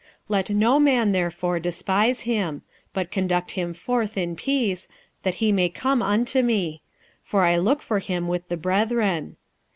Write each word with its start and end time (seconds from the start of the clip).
46:016:011 0.01 0.09
Let 0.29 0.49
no 0.49 0.79
man 0.79 1.11
therefore 1.11 1.59
despise 1.59 2.21
him: 2.21 2.63
but 2.91 3.11
conduct 3.11 3.51
him 3.51 3.71
forth 3.75 4.17
in 4.17 4.35
peace, 4.35 4.87
that 5.21 5.35
he 5.35 5.51
may 5.51 5.69
come 5.69 6.01
unto 6.01 6.41
me: 6.41 6.81
for 7.21 7.43
I 7.43 7.57
look 7.57 7.83
for 7.83 7.99
him 7.99 8.27
with 8.27 8.47
the 8.49 8.57
brethren. 8.57 9.35